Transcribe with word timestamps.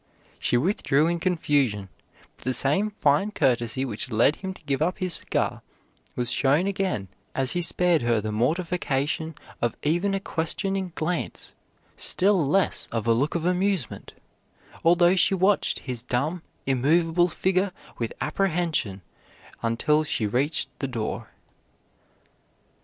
She 0.39 0.57
withdrew 0.57 1.05
in 1.05 1.19
confusion, 1.19 1.87
but 2.35 2.43
the 2.43 2.55
same 2.55 2.89
fine 2.89 3.29
courtesy 3.29 3.85
which 3.85 4.09
led 4.11 4.37
him 4.37 4.51
to 4.55 4.63
give 4.63 4.81
up 4.81 4.97
his 4.97 5.13
cigar 5.13 5.61
was 6.15 6.31
shown 6.31 6.65
again 6.65 7.07
as 7.35 7.51
he 7.51 7.61
spared 7.61 8.01
her 8.01 8.19
the 8.19 8.31
mortification 8.31 9.35
of 9.61 9.75
even 9.83 10.15
a 10.15 10.19
questioning 10.19 10.91
glance, 10.95 11.53
still 11.97 12.33
less 12.43 12.87
of 12.91 13.05
a 13.05 13.13
look 13.13 13.35
of 13.35 13.45
amusement, 13.45 14.13
although 14.83 15.15
she 15.15 15.35
watched 15.35 15.77
his 15.77 16.01
dumb, 16.01 16.41
immovable 16.65 17.27
figure 17.27 17.71
with 17.99 18.11
apprehension 18.21 19.03
until 19.61 20.03
she 20.03 20.25
reached 20.25 20.67
the 20.79 20.87
door. 20.87 21.29